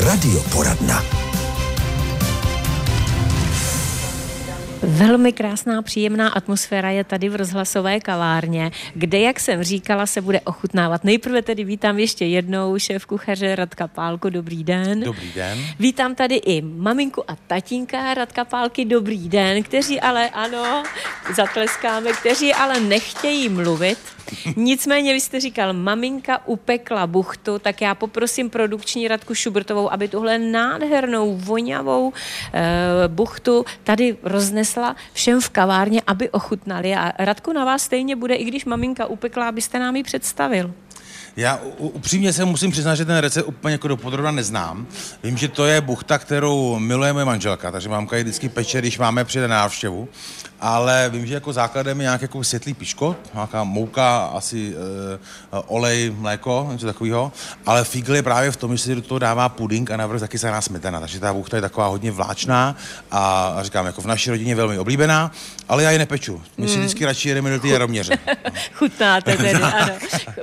[0.00, 1.19] Radioporadna.
[4.82, 10.40] Velmi krásná, příjemná atmosféra je tady v rozhlasové kavárně, kde, jak jsem říkala, se bude
[10.40, 11.04] ochutnávat.
[11.04, 15.00] Nejprve tedy vítám ještě jednou šéf kuchaře Radka Pálko, dobrý den.
[15.00, 15.58] Dobrý den.
[15.78, 20.82] Vítám tady i maminku a tatínka Radka Pálky, dobrý den, kteří ale, ano,
[21.36, 23.98] zatleskáme, kteří ale nechtějí mluvit,
[24.56, 30.38] Nicméně vy jste říkal, maminka upekla buchtu, tak já poprosím produkční Radku Šubrtovou, aby tuhle
[30.38, 32.12] nádhernou, vonavou
[32.52, 34.69] e, buchtu tady roznesla
[35.12, 36.94] všem v kavárně, aby ochutnali.
[36.94, 40.74] A Radku na vás stejně bude, i když maminka upekla, abyste nám ji představil.
[41.36, 44.86] Já upřímně se musím přiznat, že ten recept úplně jako dopodrobna neznám.
[45.22, 48.98] Vím, že to je buchta, kterou miluje moje manželka, takže mamka ji vždycky peče, když
[48.98, 50.08] máme přijde návštěvu.
[50.60, 56.12] Ale vím, že jako základem je nějaký jako světlý piško, nějaká mouka, asi e, olej,
[56.18, 57.32] mléko, něco takového.
[57.66, 60.38] Ale fígl je právě v tom, že se do toho dává puding a navrh taky
[60.38, 61.00] se smetana.
[61.00, 62.76] Takže ta buchta je taková hodně vláčná
[63.10, 65.32] a, a říkám, jako v naší rodině velmi oblíbená,
[65.68, 66.42] ale já ji nepeču.
[66.58, 66.80] My si mm.
[66.80, 68.18] vždycky radši jedeme do té jaroměře.
[68.74, 69.92] Chutnáte tedy, ano.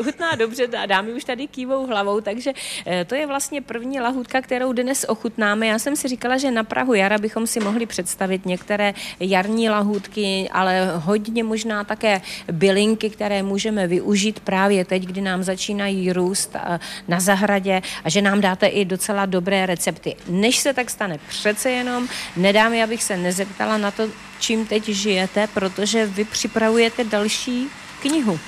[0.04, 2.54] Chutná dobře, dámy už tady kývou hlavou, takže
[2.86, 5.68] eh, to je vlastně první lahutka, kterou dnes ochutnáme.
[5.68, 10.50] Já jsem si říkala, že na Prahu jara bychom si mohli představit některé jarní lahůdky,
[10.52, 16.80] ale hodně možná také bylinky, které můžeme využít právě teď, kdy nám začínají růst eh,
[17.08, 20.16] na zahradě a že nám dáte i docela dobré recepty.
[20.28, 25.48] Než se tak stane, přece jenom nedám, abych se nezeptala na to, čím teď žijete,
[25.48, 27.68] protože vy připravujete další
[28.02, 28.40] knihu.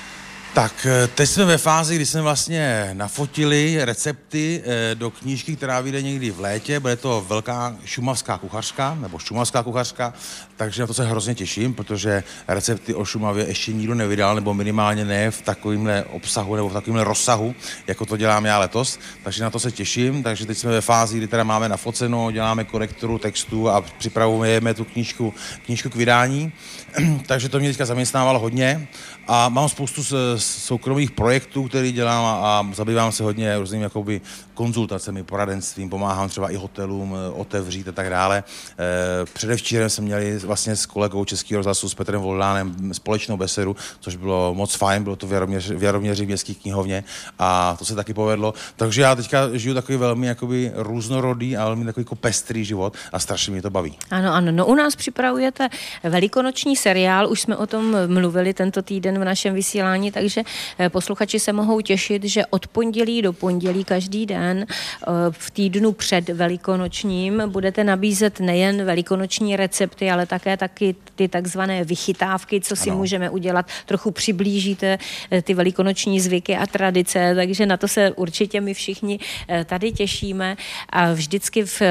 [0.54, 5.80] Tak eh, teď jsme ve fázi, kdy jsme vlastně nafotili recepty eh, do knížky, která
[5.80, 6.80] vyjde někdy v létě.
[6.80, 10.12] Bude to velká šumavská kuchařka, nebo šumavská kuchařka,
[10.56, 15.04] takže na to se hrozně těším, protože recepty o Šumavě ještě nikdo nevydal, nebo minimálně
[15.04, 17.54] ne v takovémhle obsahu nebo v takovémhle rozsahu,
[17.86, 18.98] jako to dělám já letos.
[19.24, 22.64] Takže na to se těším, takže teď jsme ve fázi, kdy teda máme nafoceno, děláme
[22.64, 25.34] korekturu textu a připravujeme tu knížku,
[25.64, 26.52] knížku k vydání.
[27.26, 28.88] takže to mě teďka zaměstnávalo hodně
[29.28, 30.02] a mám spoustu
[30.40, 34.20] soukromých projektů, který dělám a, zabývám se hodně různými jakoby
[34.54, 38.44] konzultacemi, poradenstvím, pomáhám třeba i hotelům eh, otevřít a tak dále.
[38.78, 44.16] E, předevčírem jsme měli vlastně s kolegou Českého rozhlasu s Petrem Voldánem společnou besedu, což
[44.16, 47.04] bylo moc fajn, bylo to v Jaroměři, v městské knihovně
[47.38, 48.54] a to se taky povedlo.
[48.76, 53.18] Takže já teďka žiju takový velmi jakoby různorodý a velmi takový jako pestrý život a
[53.18, 53.96] strašně mě to baví.
[54.10, 54.52] Ano, ano.
[54.52, 55.68] No u nás připravujete
[56.02, 61.40] velikonoční seriál, už jsme o tom mluvili tento týden v našem vysílání, takže eh, posluchači
[61.40, 67.42] se mohou těšit, že od pondělí do pondělí každý den eh, v týdnu před velikonočním
[67.46, 72.98] budete nabízet nejen velikonoční recepty, ale také taky ty takzvané vychytávky, co si ano.
[72.98, 73.66] můžeme udělat.
[73.86, 74.98] Trochu přiblížíte
[75.30, 79.18] eh, ty velikonoční zvyky a tradice, takže na to se určitě my všichni
[79.64, 80.56] tady těšíme.
[80.88, 81.82] A vždycky v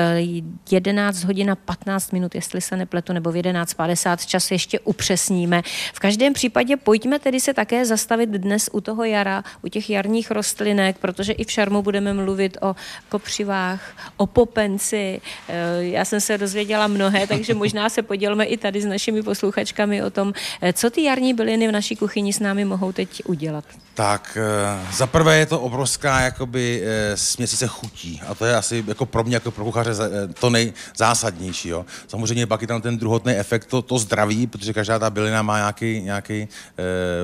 [0.71, 5.61] 11 hodin a 15 minut, jestli se nepletu, nebo v 11.50 čas ještě upřesníme.
[5.93, 10.31] V každém případě pojďme tedy se také zastavit dnes u toho jara, u těch jarních
[10.31, 12.75] rostlinek, protože i v šarmu budeme mluvit o
[13.09, 13.81] kopřivách,
[14.17, 15.21] o popenci.
[15.47, 20.03] Eh, já jsem se dozvěděla mnohé, takže možná se podělme i tady s našimi posluchačkami
[20.03, 23.65] o tom, eh, co ty jarní byliny v naší kuchyni s námi mohou teď udělat.
[23.93, 26.83] Tak eh, za prvé je to obrovská jakoby
[27.15, 29.91] směsice chutí a to je asi jako pro mě jako pro kuchaře
[30.39, 31.69] to nejzásadnější.
[31.69, 31.85] Jo.
[32.07, 35.57] Samozřejmě pak je tam ten druhotný efekt, to, to zdraví, protože každá ta bylina má
[35.57, 36.47] nějaký, nějaký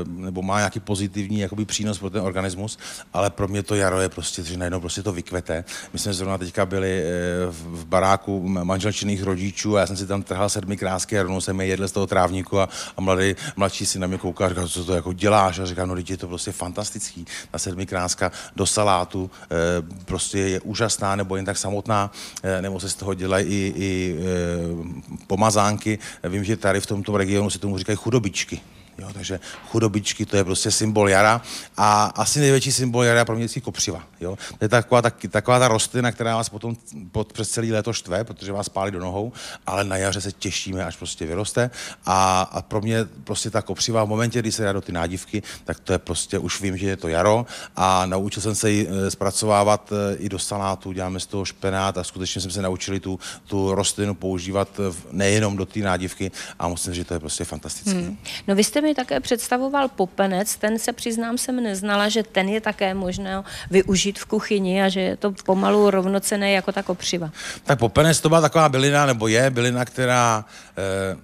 [0.07, 2.77] nebo má nějaký pozitivní jakoby přínos pro ten organismus,
[3.13, 5.63] ale pro mě to jaro je prostě, že najednou prostě to vykvete.
[5.93, 7.05] My jsme zrovna teďka byli eh,
[7.51, 11.61] v baráku manželčinných rodičů a já jsem si tam trhal sedmi krásky a rovnou jsem
[11.61, 14.67] je jedl z toho trávníku a, a mladý, mladší si na mě kouká a říká,
[14.67, 15.59] co to jako děláš?
[15.59, 17.25] A říká, no je to prostě fantastický.
[17.51, 19.47] Ta sedmi kráska do salátu eh,
[20.05, 22.11] prostě je úžasná, nebo jen tak samotná,
[22.43, 24.15] eh, nebo se z toho dělají i, i
[25.27, 25.99] pomazánky.
[26.23, 28.74] Vím, že tady v tomto regionu se tomu říkají chudobičky.
[28.97, 31.41] Jo, takže chudobičky, to je prostě symbol jara
[31.77, 34.03] a asi největší symbol jara pro mě je kopřiva.
[34.21, 34.37] Jo.
[34.57, 36.75] To je taková ta, taková ta rostlina, která vás potom
[37.11, 39.31] pod, přes celý léto štve, protože vás pálí do nohou,
[39.67, 41.69] ale na jaře se těšíme, až prostě vyroste
[42.05, 45.43] a, a pro mě prostě ta kopřiva v momentě, kdy se jde do ty nádivky,
[45.65, 47.45] tak to je prostě, už vím, že je to jaro
[47.75, 51.97] a naučil jsem se ji e, zpracovávat e, i do salátu, děláme z toho špenát
[51.97, 54.79] a skutečně jsem se naučili tu, tu rostlinu používat
[55.11, 57.99] nejenom do té nádivky a musím říct, že to je prostě fantastické.
[57.99, 58.17] Hmm.
[58.47, 62.61] No vy jste mi také představoval popenec, ten se přiznám jsem neznala, že ten je
[62.61, 67.29] také možné využít v kuchyni a že je to pomalu rovnocené jako ta kopřiva.
[67.63, 70.45] Tak popenec to byla taková bylina, nebo je bylina, která
[70.77, 71.17] eh,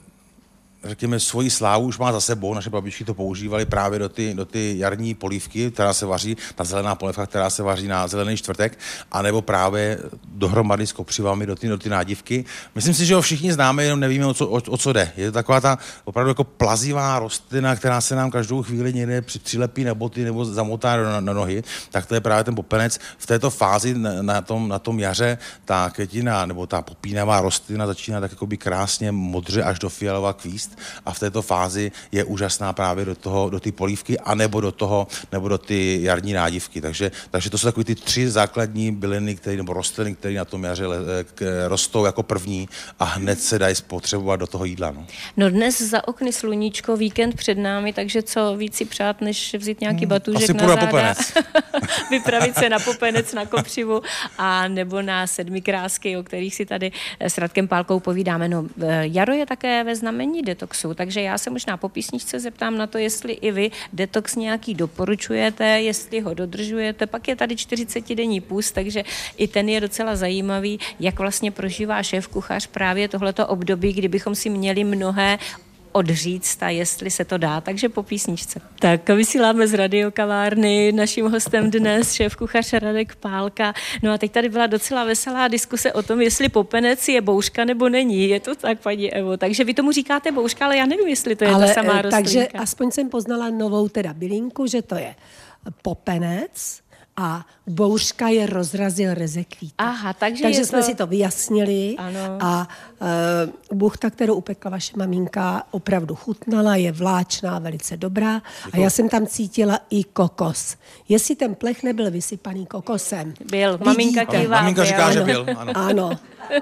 [0.83, 2.53] řekněme, svoji slávu už má za sebou.
[2.53, 6.63] Naše babičky to používali právě do ty, do ty jarní polívky, která se vaří, ta
[6.63, 8.79] zelená polívka, která se vaří na zelený čtvrtek,
[9.11, 12.45] anebo právě dohromady s kopřivami do ty, do ty nádivky.
[12.75, 15.11] Myslím si, že ho všichni známe, jenom nevíme, o co, o, o co jde.
[15.17, 19.83] Je to taková ta opravdu jako plazivá rostlina, která se nám každou chvíli někde přilepí
[19.83, 22.99] na boty nebo zamotá na, na nohy, tak to je právě ten popenec.
[23.17, 27.87] V této fázi na, na, tom, na tom jaře ta květina nebo ta popínavá rostlina
[27.87, 30.70] začíná tak jako by krásně modře až do fialová kvíst
[31.05, 35.07] a v této fázi je úžasná právě do toho, do ty polívky anebo do toho,
[35.31, 36.81] nebo do ty jarní nádivky.
[36.81, 40.63] Takže, takže to jsou takové ty tři základní byliny, které, nebo rostliny, které na tom
[40.63, 40.85] jaře
[41.67, 42.69] rostou jako první
[42.99, 44.91] a hned se dají spotřebovat do toho jídla.
[44.91, 45.05] No,
[45.37, 49.81] no dnes za okny sluníčko, víkend před námi, takže co víc si přát, než vzít
[49.81, 51.33] nějaký hmm, batůžek Asi na záda, popenec.
[52.11, 54.01] vypravit se na popenec, na kopřivu
[54.37, 58.49] a nebo na sedmi krásky, o kterých si tady s Radkem Pálkou povídáme.
[58.49, 62.77] No, eh, jaro je také ve znamení detoxu, takže já se možná po písničce zeptám
[62.77, 67.07] na to, jestli i vy detox nějaký doporučujete, jestli ho dodržujete.
[67.07, 69.03] Pak je tady 40-denní půst, takže
[69.37, 74.49] i ten je docela zajímavý, jak vlastně prožívá šéf kuchař právě tohleto období, kdybychom si
[74.49, 75.37] měli mnohé
[75.91, 78.61] odříct a jestli se to dá, takže po písničce.
[78.79, 83.73] Tak vysíláme z radiokavárny, naším hostem dnes šéf kuchař Radek Pálka.
[84.03, 87.89] No a teď tady byla docela veselá diskuse o tom, jestli popenec je bouřka nebo
[87.89, 88.29] není.
[88.29, 89.37] Je to tak, paní Evo.
[89.37, 92.29] Takže vy tomu říkáte bouřka, ale já nevím, jestli to je ale, ta samá rostlinka.
[92.29, 95.15] Takže aspoň jsem poznala novou teda bylinku, že to je
[95.81, 96.81] popenec,
[97.17, 99.73] a bouřka je rozrazil rezekvít.
[99.77, 100.85] Aha, takže, takže jsme to...
[100.85, 102.37] si to vyjasnili ano.
[102.39, 102.67] a
[103.71, 108.79] uh, buchta, kterou upekla vaše maminka, opravdu chutnala, je vláčná, velice dobrá Děkuji.
[108.79, 110.75] a já jsem tam cítila i kokos.
[111.09, 113.33] Jestli ten plech nebyl vysypaný kokosem.
[113.51, 114.61] Byl, maminka kývá.
[114.61, 115.71] Maminka říká, že byl, ano.
[115.75, 116.11] ano.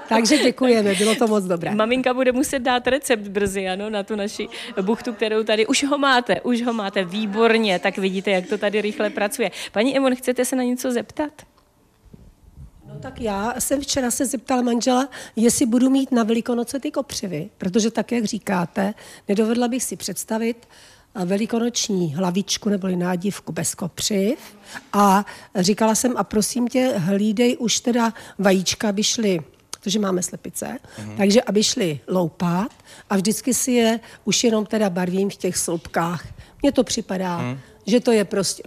[0.08, 1.74] Takže děkujeme, bylo to moc dobré.
[1.74, 4.48] Maminka bude muset dát recept brzy, ano, na tu naši
[4.82, 8.80] buchtu, kterou tady, už ho máte, už ho máte, výborně, tak vidíte, jak to tady
[8.80, 9.50] rychle pracuje.
[9.72, 11.42] Paní Emon, chcete se na něco zeptat?
[12.88, 17.50] No tak já jsem včera se zeptala manžela, jestli budu mít na Velikonoce ty kopřivy,
[17.58, 18.94] protože tak, jak říkáte,
[19.28, 20.68] nedovedla bych si představit,
[21.24, 24.38] velikonoční hlavičku neboli nádivku bez kopřiv
[24.92, 25.26] a
[25.56, 29.40] říkala jsem a prosím tě, hlídej už teda vajíčka, aby šly
[29.80, 31.16] protože máme slepice, mm-hmm.
[31.16, 32.72] takže aby šli loupat
[33.10, 36.26] a vždycky si je už jenom teda barvím v těch sloupkách.
[36.62, 37.58] Mně to připadá, mm.
[37.86, 38.62] že to je prostě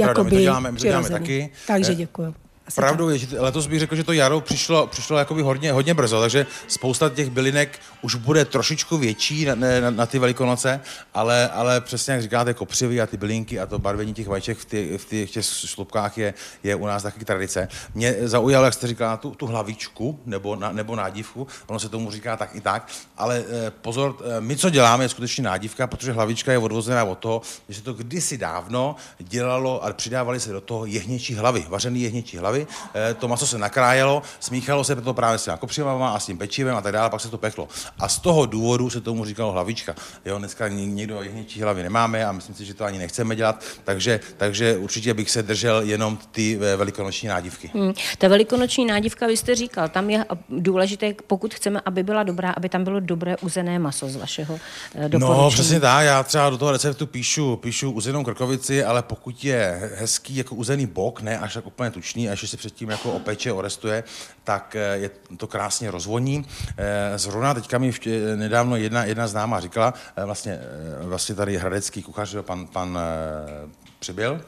[0.00, 1.50] Jakoby my to děláme, my to děláme taky.
[1.66, 2.34] Takže eh, děkuji.
[2.66, 5.94] Asi Pravdou je, že letos bych řekl, že to jaro přišlo, přišlo jakoby hodně, hodně
[5.94, 10.80] brzo, takže spousta těch bylinek už bude trošičku větší na, na, na ty velikonoce,
[11.14, 14.64] ale, ale přesně jak říkáte, kopřivy a ty bylinky a to barvení těch vajíček v,
[14.64, 17.68] ty, v těch, těch šlupkách je, je u nás taky tradice.
[17.94, 22.10] Mě zaujalo, jak jste říkala, tu, tu hlavičku nebo, na, nebo nádívku, ono se tomu
[22.10, 26.12] říká tak i tak, ale eh, pozor, eh, my co děláme je skutečně nádívka, protože
[26.12, 30.60] hlavička je odvozená od toho, že se to kdysi dávno dělalo a přidávali se do
[30.60, 35.14] toho jehněčí hlavy, vařený jehněčí hlavy, hlavy, eh, to maso se nakrájelo, smíchalo se to
[35.14, 37.68] právě s těma kopřivama a s tím pečivem a tak dále, pak se to peklo.
[37.98, 39.94] A z toho důvodu se tomu říkalo hlavička.
[40.24, 44.20] Jo, dneska někdo jehněčí hlavy nemáme a myslím si, že to ani nechceme dělat, takže,
[44.36, 47.70] takže určitě bych se držel jenom ty eh, velikonoční nádivky.
[47.74, 47.92] Hmm.
[48.18, 52.68] Ta velikonoční nádivka, vy jste říkal, tam je důležité, pokud chceme, aby byla dobrá, aby
[52.68, 54.58] tam bylo dobré uzené maso z vašeho
[54.94, 55.42] eh, doporučení.
[55.42, 56.04] No, přesně tak.
[56.04, 60.86] Já třeba do toho receptu píšu, píšu uzenou krkovici, ale pokud je hezký jako uzený
[60.86, 64.04] bok, ne až tak úplně tučný, až se předtím jako opeče, orestuje,
[64.44, 66.46] tak eh, je to krásně rozvoní.
[66.76, 67.92] Eh, zrovna teďka mi
[68.36, 70.60] nedávno jedna, jedna známá říkala, eh, vlastně,
[71.00, 72.98] vlastně tady hradecký kuchař, pan, pan
[73.98, 74.40] přibyl,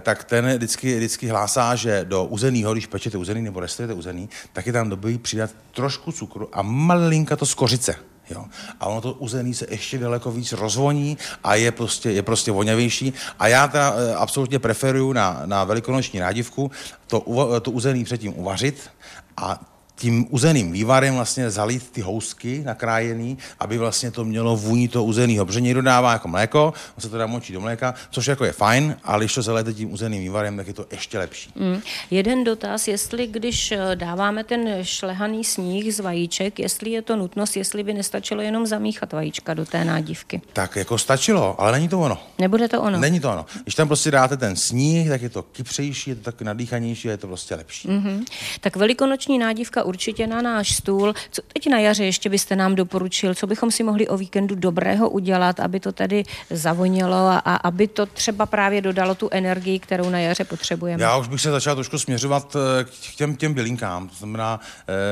[0.00, 4.66] tak ten vždycky, vždycky hlásá, že do uzeného, když pečete uzený nebo restujete uzený, tak
[4.66, 8.13] je tam dobrý přidat trošku cukru a malinka to skořice.
[8.30, 8.44] Jo.
[8.80, 13.12] A ono to uzený se ještě daleko víc rozvoní a je prostě, je prostě voňavější.
[13.38, 16.70] A já teda e, absolutně preferuju na, na velikonoční nádivku
[17.06, 17.20] to,
[17.60, 18.90] to uzený předtím uvařit
[19.36, 25.04] a tím uzeným vývarem vlastně zalít ty housky nakrájený, aby vlastně to mělo vůni toho
[25.04, 25.46] uzenýho.
[25.46, 28.52] Protože někdo dává jako mléko, on se to dá močí do mléka, což jako je
[28.52, 31.52] fajn, ale když to zalijete tím uzeným vývarem, tak je to ještě lepší.
[31.56, 31.80] Mm.
[32.10, 37.56] Jeden dotaz, jestli když eh, dáváme ten šlehaný sníh z vajíček, jestli je to nutnost,
[37.56, 40.42] jestli by nestačilo jenom zamíchat vajíčka do té nádivky.
[40.52, 42.18] Tak jako stačilo, ale není to ono.
[42.38, 42.98] Nebude to ono.
[42.98, 43.46] Není to ono.
[43.62, 47.16] Když tam prostě dáte ten sníh, tak je to kypřejší, je to tak nadýchanější, je
[47.16, 47.88] to prostě lepší.
[47.88, 48.24] Mm-hmm.
[48.60, 49.38] Tak velikonoční
[49.84, 51.14] určitě na náš stůl.
[51.30, 55.10] Co teď na jaře ještě byste nám doporučil, co bychom si mohli o víkendu dobrého
[55.10, 60.10] udělat, aby to tady zavonělo a, a aby to třeba právě dodalo tu energii, kterou
[60.10, 61.02] na jaře potřebujeme?
[61.02, 64.08] Já už bych se začal trošku směřovat eh, k těm, těm bylinkám.
[64.08, 64.60] To znamená,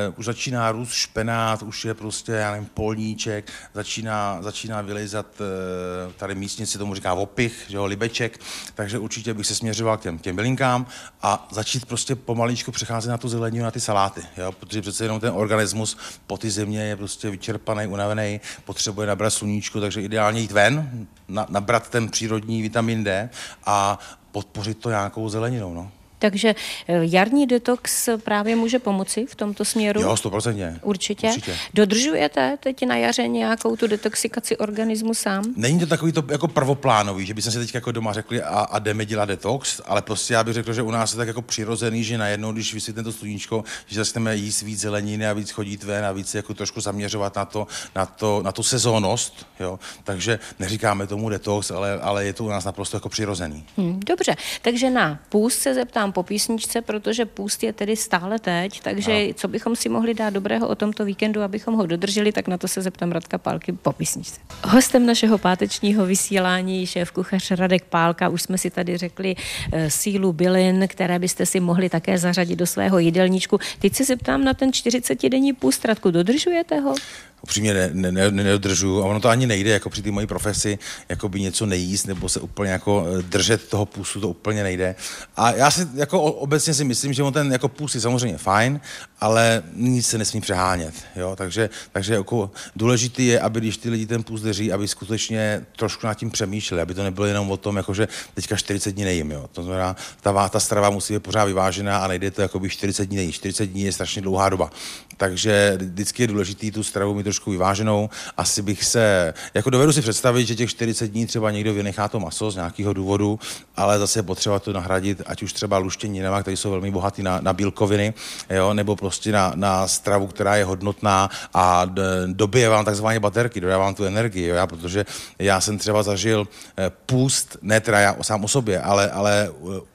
[0.09, 6.12] uh, už začíná růst špenát, už je prostě, já nevím, polníček, začíná, začíná vylejzat uh,
[6.12, 8.41] tady místnici tomu říká opich, že jo, libeček,
[8.75, 10.87] takže určitě bych se směřoval k těm, těm bylinkám
[11.23, 15.21] a začít prostě pomaličku přecházet na tu zeleninu, na ty saláty, jo, protože přece jenom
[15.21, 20.52] ten organismus po ty země je prostě vyčerpaný, unavený, potřebuje nabrat sluníčko, takže ideálně jít
[20.52, 23.31] ven, na, nabrat ten přírodní vitamin D
[23.66, 23.99] a
[24.33, 25.75] podpořit to nějakou zeleninou.
[25.75, 25.90] No.
[26.23, 26.55] Takže
[26.88, 30.00] eh, jarní detox právě může pomoci v tomto směru?
[30.00, 30.79] Jo, stoprocentně.
[30.83, 31.26] Určitě.
[31.29, 31.57] Určitě.
[31.75, 35.45] Dodržujete teď na jaře nějakou tu detoxikaci organismu sám?
[35.57, 38.79] Není to takový to jako prvoplánový, že bychom si teď jako doma řekli a, a
[38.79, 42.05] jdeme dělat detox, ale prostě já bych řekl, že u nás je tak jako přirozený,
[42.05, 46.05] že najednou, když vysvětlím to sluníčko, že začneme jíst víc zeleniny a víc chodit ven
[46.05, 49.47] a víc jako trošku zaměřovat na, to, na, to, na tu sezónnost.
[49.61, 49.79] Jo?
[50.05, 53.64] Takže neříkáme tomu detox, ale, ale je to u nás naprosto jako přirozený.
[53.76, 58.81] Hmm, dobře, takže na půst se zeptám po písničce, protože půst je tedy stále teď,
[58.81, 59.35] takže no.
[59.35, 62.69] co bychom si mohli dát dobrého o tomto víkendu, abychom ho dodrželi, tak na to
[62.69, 64.40] se zeptám Radka Pálky po písničce.
[64.64, 69.35] Hostem našeho pátečního vysílání šéf kuchař Radek Pálka, už jsme si tady řekli
[69.73, 73.59] e, sílu bylin, které byste si mohli také zařadit do svého jídelníčku.
[73.78, 76.95] Teď se zeptám na ten 40-denní půst, Radku, dodržujete ho?
[77.42, 80.78] Upřímně ne, ne, ne, nedodržuju a ono to ani nejde, jako při té mojí profesi,
[81.08, 84.94] jako by něco nejíst nebo se úplně jako eh, držet toho půstu, to úplně nejde.
[85.37, 88.80] A já si jako obecně si myslím, že on ten jako půst je samozřejmě fajn,
[89.20, 94.06] ale nic se nesmí přehánět, jo, takže, takže jako důležitý je, aby když ty lidi
[94.06, 97.76] ten půst drží, aby skutečně trošku nad tím přemýšleli, aby to nebylo jenom o tom,
[97.76, 99.49] jako že teďka 40 dní nejím, jo.
[99.52, 103.04] To znamená, ta, ta strava musí být pořád vyvážená a nejde to jako by 40
[103.06, 103.34] dní nejít.
[103.34, 104.70] 40 dní je strašně dlouhá doba.
[105.16, 108.11] Takže vždycky je důležitý tu stravu mít trošku vyváženou.
[108.37, 112.21] Asi bych se, jako dovedu si představit, že těch 40 dní třeba někdo vynechá to
[112.21, 113.38] maso z nějakého důvodu,
[113.76, 117.40] ale zase je potřeba to nahradit, ať už třeba luštěninama, které jsou velmi bohaté na,
[117.40, 118.14] na bílkoviny,
[118.50, 121.87] jo, nebo prostě na, na stravu, která je hodnotná a
[122.26, 125.07] dobije vám takzvané baterky, dodávám tu energii, jo, já, protože
[125.38, 129.50] já jsem třeba zažil eh, půst, ne teda já sám o sobě, ale, ale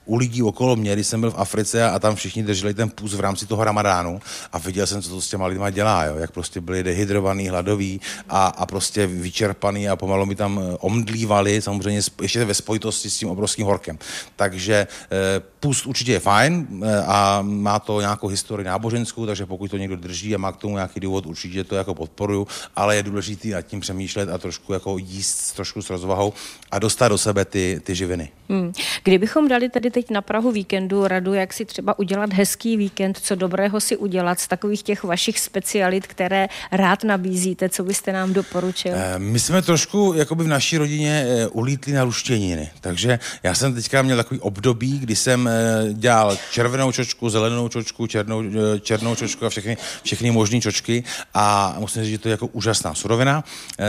[0.05, 3.13] u lidí okolo mě, když jsem byl v Africe a tam všichni drželi ten půst
[3.13, 4.21] v rámci toho ramadánu
[4.53, 6.15] a viděl jsem, co to s těma lidma dělá, jo?
[6.17, 11.61] jak prostě byli dehydrovaný, hladoví a, a prostě vyčerpaný a pomalu mi tam eh, omdlívali,
[11.61, 13.97] samozřejmě ještě ve spojitosti s tím obrovským horkem.
[14.35, 14.87] Takže e,
[15.59, 19.95] půst určitě je fajn e, a má to nějakou historii náboženskou, takže pokud to někdo
[19.95, 23.61] drží a má k tomu nějaký důvod, určitě to jako podporuju, ale je důležité nad
[23.61, 26.33] tím přemýšlet a trošku jako jíst trošku s rozvahou
[26.71, 28.29] a dostat do sebe ty, ty živiny.
[28.49, 28.73] Hmm.
[29.03, 33.35] Kdybychom dali tedy teď na Prahu víkendu radu, jak si třeba udělat hezký víkend, co
[33.35, 38.91] dobrého si udělat z takových těch vašich specialit, které rád nabízíte, co byste nám doporučil?
[38.95, 43.73] Eh, my jsme trošku jakoby v naší rodině eh, ulítli na luštěniny, takže já jsem
[43.73, 45.53] teďka měl takový období, kdy jsem eh,
[45.93, 48.43] dělal červenou čočku, zelenou čočku, černou,
[48.79, 52.93] černou čočku a všechny, všechny možné čočky a musím říct, že to je jako úžasná
[52.93, 53.43] surovina,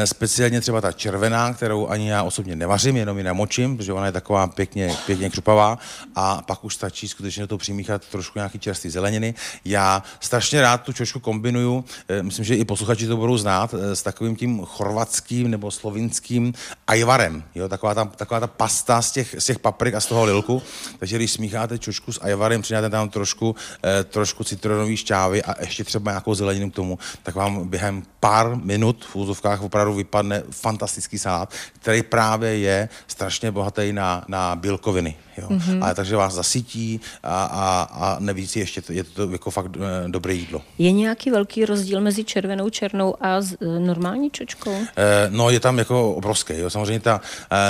[0.04, 4.12] speciálně třeba ta červená, kterou ani já osobně nevařím, jenom ji namočím, protože ona je
[4.12, 5.78] taková pěkně, pěkně křupavá
[6.14, 9.34] a pak už stačí skutečně to přimíchat trošku nějaký čerstvý zeleniny.
[9.64, 13.96] Já strašně rád tu čočku kombinuju, eh, myslím, že i posluchači to budou znát, eh,
[13.96, 16.54] s takovým tím chorvatským nebo slovinským
[16.86, 17.42] ajvarem.
[17.54, 17.68] Jo?
[17.68, 20.62] Taková, ta, taková ta pasta z těch, z těch paprik a z toho lilku.
[20.98, 25.84] Takže když smícháte čočku s ajvarem, přidáte tam trošku, eh, trošku citronové šťávy a ještě
[25.84, 31.18] třeba nějakou zeleninu k tomu, tak vám během pár minut v úzovkách opravdu vypadne fantastický
[31.18, 35.16] salát, který právě je strašně bohatý na, na bílkoviny.
[35.38, 35.48] Jo.
[35.48, 35.84] Mm-hmm.
[35.84, 39.76] Ale takže vás zasytí a, a, a nevíc ještě je to jako fakt
[40.06, 40.62] dobré jídlo.
[40.78, 44.72] Je nějaký velký rozdíl mezi červenou černou a e, normální čočkou?
[44.72, 44.86] E,
[45.28, 46.52] no je tam jako obrovský.
[46.56, 46.70] Jo.
[46.70, 47.20] Samozřejmě ta,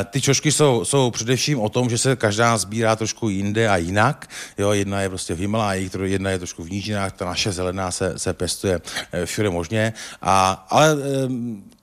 [0.01, 3.77] e, ty čočky jsou, jsou především o tom, že se každá sbírá trošku jinde a
[3.77, 4.31] jinak.
[4.59, 4.73] Jo.
[4.73, 8.33] Jedna je prostě v Himaláji, jedna je trošku v nížinách, ta naše zelená se, se
[8.33, 8.81] pestuje
[9.13, 9.93] e, všude možně.
[10.23, 10.97] A, ale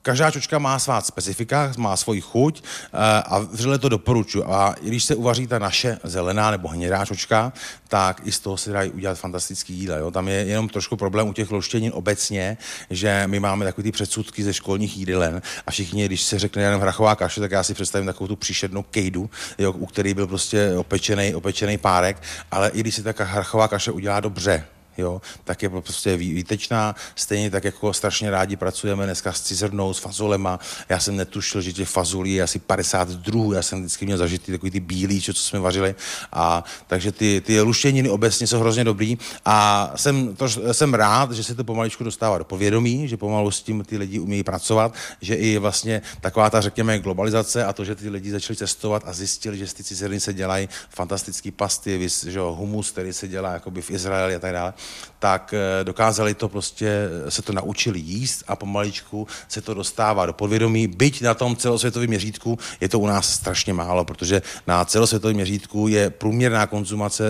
[0.06, 4.44] Každá čočka má svá specifika, má svoji chuť eh, a vřele to doporučuji.
[4.46, 7.52] A když se uvaří ta naše zelená nebo hnědá čočka,
[7.88, 9.96] tak i z toho se dají udělat fantastický jídla.
[9.96, 10.10] Jo?
[10.10, 12.56] Tam je jenom trošku problém u těch loštěnin obecně,
[12.90, 16.80] že my máme takové ty předsudky ze školních jídelen a všichni, když se řekne jenom
[16.80, 20.72] hrachová kaše, tak já si představím takovou tu příšernou kejdu, jo, u který byl prostě
[20.76, 24.64] opečený, opečený párek, ale i když se ta hrachová kaše udělá dobře,
[24.98, 26.94] jo, tak je prostě výtečná.
[27.14, 30.60] Stejně tak jako strašně rádi pracujeme dneska s cizrnou, s fazolema.
[30.88, 33.52] Já jsem netušil, že těch fazolí je asi 50 druhů.
[33.52, 35.94] Já jsem vždycky měl zažitý takový ty bílý, čo, co jsme vařili.
[36.32, 39.18] A, takže ty, ty luštěniny obecně jsou hrozně dobrý.
[39.44, 43.62] A jsem, to, jsem rád, že se to pomaličku dostává do povědomí, že pomalu s
[43.62, 47.94] tím ty lidi umějí pracovat, že i vlastně taková ta, řekněme, globalizace a to, že
[47.94, 52.40] ty lidi začali cestovat a zjistili, že z ty cizrny se dělají fantastické pasty, že
[52.40, 54.74] humus, který se dělá jakoby v Izraeli a tak dále,
[55.18, 60.26] tak eh, dokázali to prostě, eh, se to naučili jíst a pomaličku se to dostává
[60.26, 60.88] do podvědomí.
[60.88, 65.88] Byť na tom celosvětovém měřítku je to u nás strašně málo, protože na celosvětovém měřítku
[65.88, 67.24] je průměrná konzumace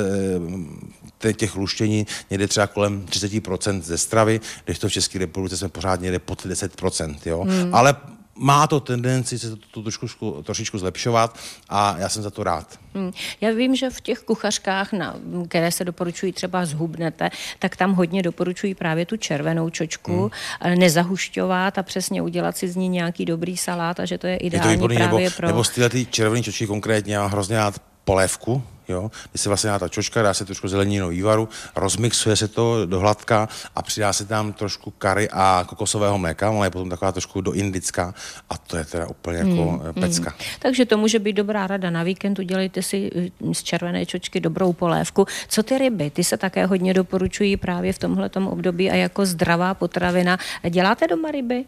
[1.24, 5.68] eh, těch luštění někde třeba kolem 30% ze stravy, když to v České republice jsme
[5.68, 7.16] pořád někde pod 10%.
[7.26, 7.42] Jo?
[7.42, 7.74] Hmm.
[7.74, 7.96] Ale
[8.36, 11.38] má to tendenci se to, to trošku, trošičku zlepšovat
[11.68, 12.78] a já jsem za to rád.
[12.94, 13.12] Hmm.
[13.40, 15.16] Já vím, že v těch kuchařkách, na,
[15.48, 20.78] které se doporučují třeba zhubnete, tak tam hodně doporučují právě tu červenou čočku, hmm.
[20.78, 24.72] nezahušťovat a přesně udělat si z ní nějaký dobrý salát a že to je ideální
[24.72, 25.46] je to právě nebo, pro...
[25.46, 29.78] Nebo z ty červené čočky konkrétně, já hrozně rád polévku, jo, kdy se vlastně dá
[29.78, 34.24] ta čočka, dá se trošku zeleninu vývaru, rozmixuje se to do hladka a přidá se
[34.24, 38.14] tam trošku kary a kokosového mléka, ale je potom taková trošku do indická
[38.50, 40.30] a to je teda úplně jako mm, pecka.
[40.30, 40.36] Mm.
[40.58, 44.72] Takže to může být dobrá rada na víkend, udělejte si hm, z červené čočky dobrou
[44.72, 45.26] polévku.
[45.48, 46.10] Co ty ryby?
[46.10, 50.38] Ty se také hodně doporučují právě v tomhle období a jako zdravá potravina.
[50.70, 51.64] Děláte doma ryby?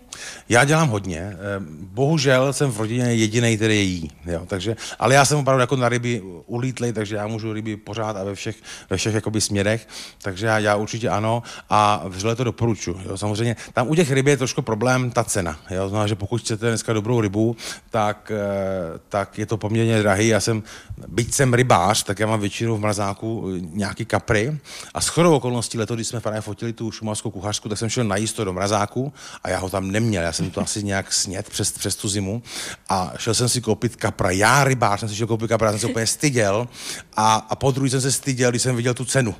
[0.48, 1.20] Já dělám hodně.
[1.20, 1.36] Eh,
[1.70, 4.10] bohužel jsem v rodině jediný, který je jí.
[4.26, 7.76] Jo, takže, ale já jsem opravdu jako na ryby ulítlej, takže takže já můžu ryby
[7.76, 8.56] pořád a ve všech,
[8.90, 9.88] ve všech jakoby směrech,
[10.22, 13.00] takže já, já určitě ano a vřele to doporučuji.
[13.04, 13.18] Jo.
[13.18, 15.58] Samozřejmě tam u těch ryb je trošku problém ta cena.
[15.70, 15.88] Jo.
[15.88, 17.56] Znamená, že pokud chcete dneska dobrou rybu,
[17.90, 20.28] tak, eh, tak je to poměrně drahý.
[20.28, 20.62] Já jsem,
[21.08, 24.58] byť jsem rybář, tak já mám většinou v mrazáku eh, nějaký kapry
[24.94, 28.04] a s chodou okolností leto, když jsme právě fotili tu šumovskou kuchařku, tak jsem šel
[28.04, 29.12] najíst to do mrazáku
[29.44, 30.22] a já ho tam neměl.
[30.22, 32.42] Já jsem to asi nějak snět přes, přes tu zimu
[32.88, 34.30] a šel jsem si koupit kapra.
[34.30, 36.68] Já rybář jsem si šel koupit kapra, jsem se úplně styděl
[37.16, 39.34] a, a po druhý jsem se styděl, když jsem viděl tu cenu.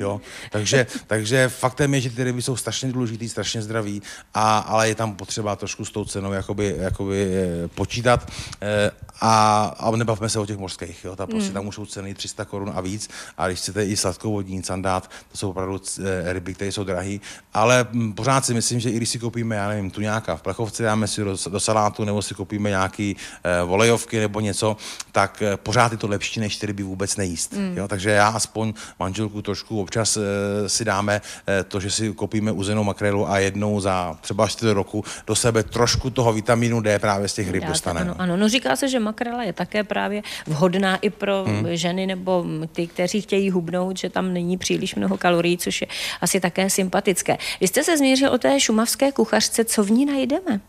[0.00, 0.20] Jo?
[0.50, 4.02] Takže, takže faktem je, že ty ryby jsou strašně důležitý, strašně zdraví,
[4.34, 8.30] a, ale je tam potřeba trošku s tou cenou jakoby, jakoby eh, počítat.
[8.62, 8.90] E,
[9.20, 11.16] a, a nebavme se o těch mořských, jo?
[11.16, 11.54] Ta prostě mm.
[11.54, 13.10] tam už jsou ceny 300 korun a víc.
[13.38, 17.18] A když chcete i sladkou vodní sandát, to jsou opravdu e, ryby, které jsou drahé.
[17.54, 20.42] Ale hm, pořád si myslím, že i když si koupíme, já nevím, tu nějaká v
[20.42, 24.76] plechovce, dáme si do, do salátu, nebo si koupíme nějaký e, volejovky nebo něco,
[25.12, 27.52] tak e, pořád je to lepší, než ty ryby vůbec nejíst.
[27.52, 27.76] Mm.
[27.76, 27.88] Jo?
[27.88, 30.20] Takže já aspoň manželku trošku občas e,
[30.68, 35.04] si dáme e, to, že si koupíme uzenou makrelu a jednou za třeba 4 roku
[35.26, 38.10] do sebe trošku toho vitamínu D právě z těch ryb dostaneme.
[38.10, 41.66] Ano, ano, no říká se, že makrela je také právě vhodná i pro hmm.
[41.70, 45.86] ženy nebo ty, kteří chtějí hubnout, že tam není příliš mnoho kalorií, což je
[46.20, 47.38] asi také sympatické.
[47.60, 50.60] Vy jste se změřil o té šumavské kuchařce, co v ní najdeme?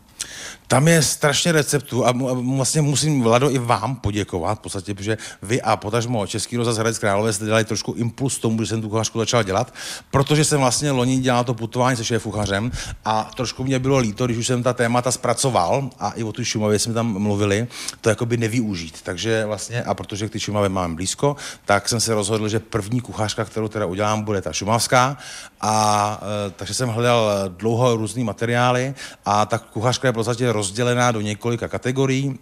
[0.66, 5.62] Tam je strašně receptů a vlastně musím, Vlado, i vám poděkovat, v podstatě, protože vy
[5.62, 9.18] a potažmo Český rozhlas Hradec Králové jste dělali trošku impuls tomu, že jsem tu kuchařku
[9.18, 9.74] začal dělat,
[10.10, 12.70] protože jsem vlastně loni dělal to putování se šéfuchařem
[13.04, 16.44] a trošku mě bylo líto, když už jsem ta témata zpracoval a i o tu
[16.44, 17.66] Šumavě jsme tam mluvili,
[18.00, 19.02] to jako by nevyužít.
[19.02, 23.00] Takže vlastně, a protože k ty Šumavě mám blízko, tak jsem se rozhodl, že první
[23.00, 25.16] kuchařka, kterou teda udělám, bude ta šumavská.
[25.60, 31.20] A e, takže jsem hledal dlouho různý materiály a ta kuchařka v podstatě rozdělená do
[31.20, 32.38] několika kategorií.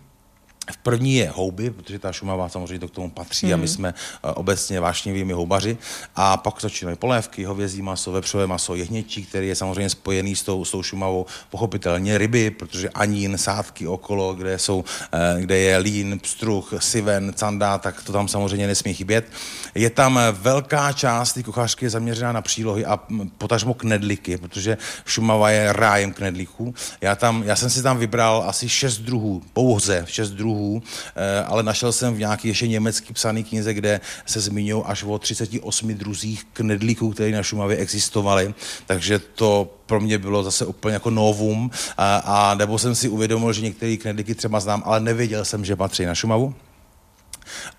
[0.73, 3.53] V první je houby, protože ta Šumava samozřejmě to k tomu patří mm.
[3.53, 3.69] a my mhm.
[3.69, 5.79] jsme uh, obecně vášnivými houbaři.
[6.17, 10.65] A pak začínají polévky, hovězí maso, vepřové maso, jehněčí, který je samozřejmě spojený s tou,
[10.65, 16.19] s tou Šumavou, pochopitelně ryby, protože anín, sádky okolo, kde, jsou, uh, kde je lín,
[16.19, 19.27] pstruh, siven, canda, tak to tam samozřejmě nesmí chybět.
[19.75, 22.99] Je tam velká část té kuchařky zaměřená na přílohy a
[23.39, 26.75] potažmo knedliky, protože Šumava je rájem knedliků.
[27.01, 30.83] Já, tam, já jsem si tam vybral asi šest druhů, pouze šest druhů druhů,
[31.17, 35.19] eh, ale našel jsem v nějaký ještě německý psaný knize, kde se zmiňují až o
[35.19, 38.55] 38 druzích knedlíků, které na Šumavě existovaly,
[38.87, 43.53] takže to pro mě bylo zase úplně jako novum a, a nebo jsem si uvědomil,
[43.53, 46.55] že některé knedlíky třeba znám, ale nevěděl jsem, že patří na Šumavu.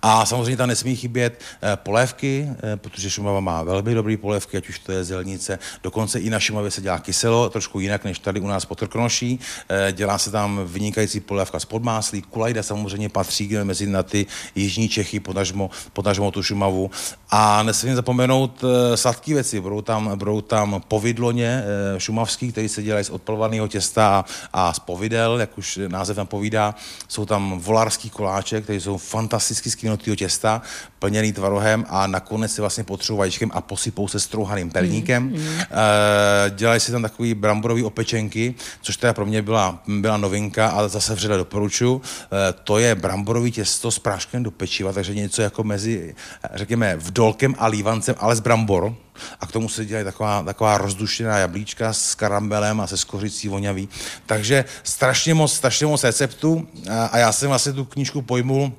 [0.02, 4.70] A samozřejmě tam nesmí chybět eh, polévky, eh, protože Šumava má velmi dobrý polévky, ať
[4.70, 5.60] už to je zelnice.
[5.84, 9.40] Dokonce i na Šumavě se dělá kyselo, trošku jinak než tady u nás pod Trknoší.
[9.70, 12.22] Eh, dělá se tam vynikající polévka z podmáslí.
[12.22, 16.92] Kulajda samozřejmě patří mezi na ty jižní Čechy, potažmo, potažmo tu Šumavu.
[17.34, 18.64] A nesmím zapomenout
[18.96, 19.60] sladké věci.
[19.60, 21.64] Budou tam, budou tam povidloně
[21.98, 26.76] šumavský, který se dělají z odpalovaného těsta a z povidel, jak už název nám povídá.
[27.08, 29.78] Jsou tam volarský koláče, které jsou fantasticky z
[30.16, 30.62] těsta,
[31.00, 35.24] plněný tvarohem a nakonec si vlastně potřebují vajíčkem a posypou se strouhaným perníkem.
[35.24, 35.60] Mm, mm.
[35.60, 35.66] E,
[36.50, 41.16] dělají si tam takový bramborový opečenky, což teda pro mě byla, byla novinka, ale zase
[41.16, 42.02] vřele doporučuji.
[42.02, 46.16] E, to je bramborový těsto s práškem do pečiva, takže něco jako mezi,
[46.54, 48.96] řekněme, vdolkem a lívancem, ale z brambor
[49.40, 53.90] a k tomu se dělají taková, taková rozdušená jablíčka s karambelem a se skořicí voňavý.
[54.26, 58.74] Takže strašně moc, strašně moc receptů a, a já jsem vlastně tu knížku pojmul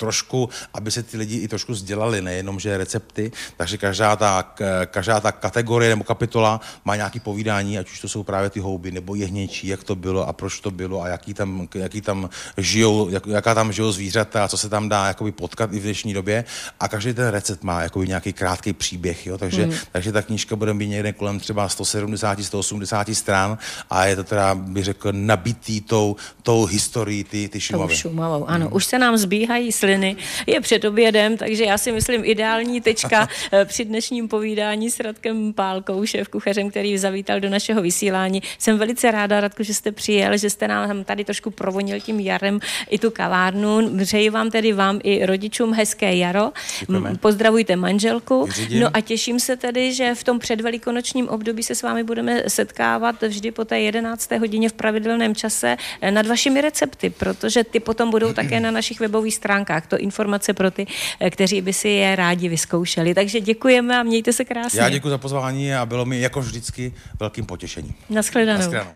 [0.00, 4.54] trošku, aby se ty lidi i trošku sdělali, nejenom, že recepty, takže každá ta,
[4.86, 8.90] každá ta kategorie nebo kapitola má nějaký povídání, ať už to jsou právě ty houby
[8.90, 13.08] nebo jehněčí, jak to bylo a proč to bylo a jaký tam, jaký tam žijou,
[13.08, 16.14] jak, jaká tam žijou zvířata a co se tam dá jakoby potkat i v dnešní
[16.14, 16.44] době
[16.80, 19.38] a každý ten recept má jakoby nějaký krátký příběh, jo?
[19.38, 19.72] Takže, mm.
[19.92, 23.58] takže ta knížka bude mít někde kolem třeba 170-180 stran
[23.90, 27.96] a je to teda, bych řekl, nabitý tou, tou historií ty, ty Šumavy.
[27.96, 28.66] Šumavou, ano.
[28.66, 28.76] Mm.
[28.76, 33.64] Už se nám zbíhají sliny, je před obědem, takže já si myslím ideální tečka eh,
[33.64, 38.42] při dnešním povídání s Radkem Pálkou, šéf kuchařem, který zavítal do našeho vysílání.
[38.58, 42.60] Jsem velice ráda, Radku, že jste přijel, že jste nám tady trošku provonil tím jarem
[42.90, 43.98] i tu kavárnu.
[44.04, 46.52] Přeji vám tedy vám i rodičům hezké jaro.
[46.80, 47.14] Děkujeme.
[47.20, 48.44] Pozdravujte manželku.
[48.44, 48.80] Vyřídím.
[48.80, 53.22] No a těším se tedy, že v tom předvelikonočním období se s vámi budeme setkávat
[53.22, 54.30] vždy po té 11.
[54.30, 59.00] hodině v pravidelném čase eh, nad vašimi recepty, protože ty potom budou také na našich
[59.00, 59.90] webových stránkách stránkách.
[59.90, 60.86] To informace pro ty,
[61.20, 63.14] eh, kteří by si je rádi vyzkoušeli.
[63.14, 64.80] Takže děkujeme a mějte se krásně.
[64.80, 67.94] Já děkuji za pozvání a bylo mi jako vždycky velkým potěšením.
[68.10, 68.58] Naschledanou.
[68.58, 68.90] Naschledanou.